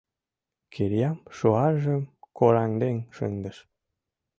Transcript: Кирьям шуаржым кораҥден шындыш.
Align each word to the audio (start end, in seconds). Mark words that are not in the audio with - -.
Кирьям 0.73 1.17
шуаржым 1.37 2.03
кораҥден 2.37 2.97
шындыш. 3.15 3.57